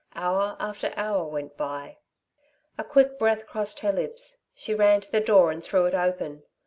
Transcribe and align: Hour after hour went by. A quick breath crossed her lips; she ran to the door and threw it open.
Hour 0.15 0.57
after 0.59 0.91
hour 0.95 1.25
went 1.27 1.55
by. 1.57 1.99
A 2.75 2.83
quick 2.83 3.19
breath 3.19 3.45
crossed 3.45 3.81
her 3.81 3.91
lips; 3.91 4.41
she 4.55 4.73
ran 4.73 4.99
to 5.01 5.11
the 5.11 5.21
door 5.21 5.51
and 5.51 5.63
threw 5.63 5.85
it 5.85 5.93
open. 5.93 6.41